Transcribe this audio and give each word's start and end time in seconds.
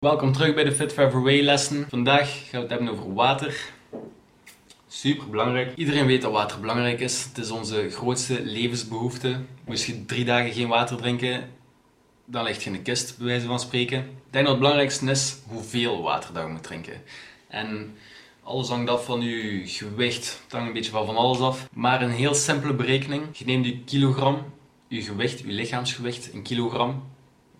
Welkom 0.00 0.32
terug 0.32 0.54
bij 0.54 0.64
de 0.64 0.72
Fit 0.72 0.92
Forever 0.92 1.22
Way 1.22 1.42
lessen. 1.42 1.86
Vandaag 1.88 2.28
gaan 2.28 2.48
we 2.50 2.58
het 2.58 2.68
hebben 2.68 2.88
over 2.88 3.14
water. 3.14 3.72
Super 4.88 5.30
belangrijk. 5.30 5.76
Iedereen 5.76 6.06
weet 6.06 6.22
dat 6.22 6.32
water 6.32 6.60
belangrijk 6.60 7.00
is. 7.00 7.24
Het 7.24 7.38
is 7.38 7.50
onze 7.50 7.90
grootste 7.90 8.42
levensbehoefte. 8.42 9.40
Moest 9.66 9.84
je 9.84 10.04
drie 10.04 10.24
dagen 10.24 10.52
geen 10.52 10.68
water 10.68 10.96
drinken, 10.96 11.50
dan 12.24 12.44
ligt 12.44 12.62
je 12.62 12.70
in 12.70 12.76
de 12.76 12.82
kist, 12.82 13.18
bij 13.18 13.26
wijze 13.26 13.46
van 13.46 13.60
spreken. 13.60 13.98
Ik 13.98 14.06
denk 14.30 14.44
dat 14.44 14.54
het 14.54 14.62
belangrijkste 14.62 15.10
is 15.10 15.36
hoeveel 15.46 16.02
water 16.02 16.34
dat 16.34 16.42
je 16.42 16.48
moet 16.52 16.62
drinken. 16.62 17.02
En 17.48 17.94
alles 18.42 18.68
hangt 18.68 18.90
af 18.90 19.04
van 19.04 19.20
je 19.20 19.62
gewicht. 19.64 20.40
Het 20.42 20.52
hangt 20.52 20.66
een 20.66 20.72
beetje 20.72 20.90
van 20.90 21.06
van 21.06 21.16
alles 21.16 21.40
af. 21.40 21.68
Maar 21.72 22.02
een 22.02 22.10
heel 22.10 22.34
simpele 22.34 22.74
berekening. 22.74 23.22
Je 23.32 23.44
neemt 23.44 23.66
je 23.66 23.80
kilogram, 23.84 24.44
je 24.88 25.02
gewicht, 25.02 25.38
je 25.38 25.46
lichaamsgewicht 25.46 26.32
in 26.32 26.42
kilogram 26.42 27.02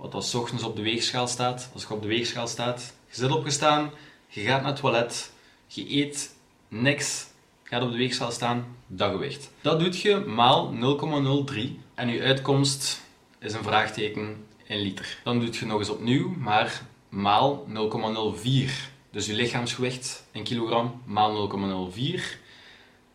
wat 0.00 0.14
als 0.14 0.34
ochtends 0.34 0.62
op 0.62 0.76
de 0.76 0.82
weegschaal 0.82 1.26
staat. 1.26 1.70
Als 1.72 1.82
je 1.82 1.94
op 1.94 2.02
de 2.02 2.08
weegschaal 2.08 2.46
staat, 2.46 2.94
je 3.08 3.14
zit 3.16 3.30
opgestaan, 3.30 3.90
je 4.26 4.40
gaat 4.40 4.60
naar 4.60 4.70
het 4.70 4.80
toilet, 4.80 5.32
je 5.66 5.96
eet 5.96 6.34
niks, 6.68 7.26
gaat 7.62 7.82
op 7.82 7.90
de 7.90 7.96
weegschaal 7.96 8.30
staan, 8.30 8.76
dat 8.86 9.10
gewicht. 9.10 9.50
Dat 9.60 9.80
doet 9.80 10.00
je 10.00 10.16
maal 10.16 10.74
0,03 10.74 11.58
en 11.94 12.08
je 12.08 12.22
uitkomst 12.22 13.00
is 13.38 13.52
een 13.52 13.62
vraagteken 13.62 14.46
in 14.64 14.78
liter. 14.78 15.18
Dan 15.24 15.40
doet 15.40 15.56
je 15.56 15.66
nog 15.66 15.78
eens 15.78 15.88
opnieuw, 15.88 16.34
maar 16.38 16.82
maal 17.08 17.66
0,04. 17.68 18.70
Dus 19.10 19.26
je 19.26 19.32
lichaamsgewicht 19.32 20.24
in 20.30 20.42
kilogram 20.42 21.02
maal 21.04 21.50
0,04. 21.92 22.20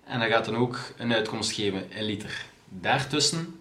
En 0.03 0.19
dat 0.19 0.29
gaat 0.29 0.45
dan 0.45 0.55
ook 0.55 0.79
een 0.97 1.13
uitkomst 1.13 1.51
geven 1.51 1.91
in 1.91 2.03
liter. 2.03 2.45
Daartussen 2.69 3.59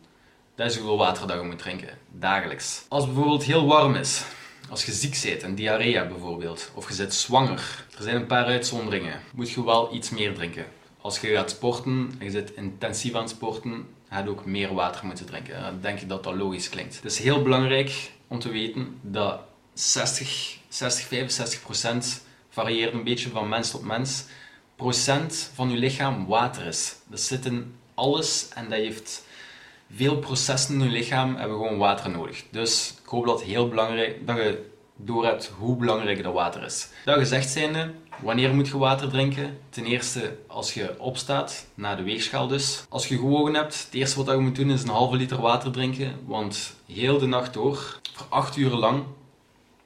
dat 0.55 0.71
is 0.71 0.77
hoeveel 0.77 0.97
water 0.97 1.27
dat 1.27 1.41
je 1.41 1.47
moet 1.47 1.59
drinken, 1.59 1.99
dagelijks. 2.19 2.85
Als 2.89 3.05
bijvoorbeeld 3.05 3.45
heel 3.45 3.67
warm 3.67 3.95
is, 3.95 4.23
als 4.71 4.85
je 4.85 4.93
ziek 4.93 5.21
bent, 5.23 5.43
een 5.43 5.55
diarree 5.55 6.07
bijvoorbeeld, 6.07 6.71
of 6.75 6.89
je 6.89 6.95
zit 6.95 7.15
zwanger, 7.15 7.87
er 7.97 8.03
zijn 8.03 8.17
een 8.17 8.27
paar 8.27 8.45
uitzonderingen, 8.45 9.21
moet 9.35 9.51
je 9.51 9.65
wel 9.65 9.95
iets 9.95 10.11
meer 10.11 10.35
drinken. 10.35 10.67
Als 11.01 11.21
je 11.21 11.35
gaat 11.35 11.51
sporten 11.51 12.15
en 12.19 12.25
je 12.25 12.31
zit 12.31 12.53
intensief 12.55 13.15
aan 13.15 13.21
het 13.21 13.31
sporten, 13.31 13.87
je 14.23 14.31
ook 14.31 14.45
meer 14.45 14.75
water 14.75 15.07
moeten 15.07 15.27
drinken. 15.27 15.61
Dan 15.61 15.81
denk 15.81 15.99
je 15.99 16.07
dat 16.07 16.25
dat 16.25 16.35
logisch 16.35 16.69
klinkt. 16.69 16.95
Het 16.95 17.05
is 17.05 17.19
heel 17.19 17.43
belangrijk 17.43 18.11
om 18.29 18.39
te 18.39 18.49
weten 18.49 18.99
dat 19.01 19.41
60, 19.75 20.59
60 20.69 21.07
65 21.07 21.63
procent 21.63 22.23
varieert 22.49 22.93
een 22.93 23.05
beetje 23.05 23.29
van 23.29 23.49
mens 23.49 23.71
tot 23.71 23.85
mens. 23.85 24.25
Procent 24.77 25.51
van 25.55 25.71
je 25.71 25.77
lichaam 25.77 26.27
water 26.27 26.67
is. 26.67 26.95
Dat 27.07 27.21
zit 27.21 27.45
in 27.45 27.75
alles 27.95 28.49
en 28.49 28.69
dat 28.69 28.79
heeft 28.79 29.25
veel 29.95 30.17
processen 30.17 30.75
in 30.75 30.85
je 30.85 30.91
lichaam 30.91 31.37
hebben 31.37 31.57
gewoon 31.57 31.79
water 31.79 32.11
nodig. 32.11 32.45
Dus 32.51 32.95
ik 33.03 33.09
hoop 33.09 33.27
dat 33.27 33.43
heel 33.43 33.69
belangrijk 33.69 34.27
dat 34.27 34.37
je 34.37 34.71
doorhebt 34.97 35.53
hoe 35.59 35.77
belangrijk 35.77 36.23
dat 36.23 36.33
water 36.33 36.63
is. 36.63 36.89
Dat 37.05 37.19
gezegd 37.19 37.49
zijnde, 37.49 37.93
wanneer 38.21 38.55
moet 38.55 38.69
je 38.69 38.79
water 38.79 39.09
drinken? 39.09 39.59
Ten 39.71 39.85
eerste 39.85 40.37
als 40.47 40.75
je 40.75 41.01
opstaat, 41.01 41.67
na 41.75 41.95
de 41.95 42.03
weegschaal 42.03 42.47
dus. 42.47 42.85
Als 42.89 43.09
je 43.09 43.17
gewogen 43.17 43.55
hebt, 43.55 43.85
het 43.85 43.95
eerste 43.95 44.25
wat 44.25 44.35
je 44.35 44.41
moet 44.41 44.57
doen 44.57 44.71
is 44.71 44.83
een 44.83 44.89
halve 44.89 45.17
liter 45.17 45.41
water 45.41 45.71
drinken. 45.71 46.21
Want 46.27 46.75
heel 46.87 47.19
de 47.19 47.27
nacht 47.27 47.53
door, 47.53 48.01
voor 48.15 48.27
8 48.29 48.57
uur 48.57 48.71
lang, 48.71 49.05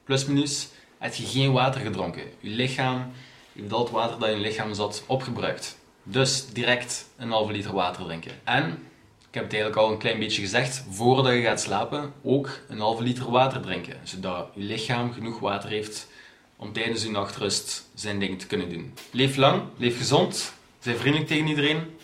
plus 0.03 0.25
minus, 0.25 0.67
heb 0.97 1.13
je 1.13 1.25
geen 1.25 1.51
water 1.51 1.81
gedronken. 1.81 2.23
Je 2.39 2.49
lichaam 2.49 3.11
heeft 3.53 3.73
al 3.73 3.83
het 3.83 3.91
water 3.91 4.19
dat 4.19 4.29
in 4.29 4.35
je 4.35 4.41
lichaam 4.41 4.73
zat 4.73 5.03
opgebruikt. 5.05 5.77
Dus 6.03 6.47
direct 6.53 7.09
een 7.17 7.31
halve 7.31 7.51
liter 7.51 7.73
water 7.73 8.03
drinken. 8.03 8.31
En 8.43 8.83
ik 9.29 9.35
heb 9.35 9.43
het 9.43 9.53
eigenlijk 9.53 9.81
al 9.81 9.91
een 9.91 9.97
klein 9.97 10.19
beetje 10.19 10.41
gezegd, 10.41 10.83
voordat 10.89 11.33
je 11.33 11.41
gaat 11.41 11.61
slapen, 11.61 12.13
ook 12.23 12.59
een 12.67 12.79
halve 12.79 13.03
liter 13.03 13.31
water 13.31 13.61
drinken. 13.61 13.99
Zodat 14.03 14.47
je 14.53 14.61
lichaam 14.61 15.13
genoeg 15.13 15.39
water 15.39 15.69
heeft 15.69 16.07
om 16.55 16.73
tijdens 16.73 17.03
je 17.03 17.09
nachtrust 17.09 17.89
zijn 17.93 18.19
ding 18.19 18.39
te 18.39 18.47
kunnen 18.47 18.69
doen. 18.69 18.93
Leef 19.11 19.35
lang, 19.35 19.61
leef 19.77 19.97
gezond, 19.97 20.53
zijn 20.79 20.97
vriendelijk 20.97 21.29
tegen 21.29 21.47
iedereen. 21.47 21.97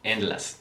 Einde 0.00 0.26
les. 0.26 0.54